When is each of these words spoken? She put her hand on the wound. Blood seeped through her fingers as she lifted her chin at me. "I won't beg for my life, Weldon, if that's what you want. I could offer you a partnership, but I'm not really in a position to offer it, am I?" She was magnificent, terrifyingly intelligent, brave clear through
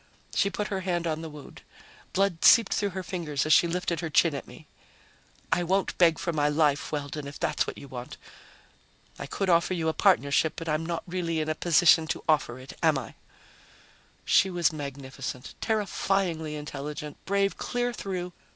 She 0.33 0.49
put 0.49 0.69
her 0.69 0.79
hand 0.79 1.05
on 1.05 1.21
the 1.21 1.29
wound. 1.29 1.61
Blood 2.11 2.43
seeped 2.43 2.73
through 2.73 2.89
her 2.89 3.03
fingers 3.03 3.45
as 3.45 3.53
she 3.53 3.67
lifted 3.67 3.99
her 3.99 4.09
chin 4.09 4.33
at 4.33 4.47
me. 4.47 4.65
"I 5.53 5.61
won't 5.61 5.95
beg 5.99 6.17
for 6.17 6.33
my 6.33 6.49
life, 6.49 6.91
Weldon, 6.91 7.27
if 7.27 7.39
that's 7.39 7.67
what 7.67 7.77
you 7.77 7.87
want. 7.87 8.17
I 9.19 9.27
could 9.27 9.47
offer 9.47 9.75
you 9.75 9.89
a 9.89 9.93
partnership, 9.93 10.53
but 10.55 10.67
I'm 10.67 10.83
not 10.87 11.03
really 11.05 11.39
in 11.39 11.49
a 11.49 11.53
position 11.53 12.07
to 12.07 12.23
offer 12.27 12.57
it, 12.57 12.73
am 12.81 12.97
I?" 12.97 13.13
She 14.25 14.49
was 14.49 14.73
magnificent, 14.73 15.53
terrifyingly 15.61 16.55
intelligent, 16.55 17.23
brave 17.25 17.57
clear 17.57 17.93
through 17.93 18.33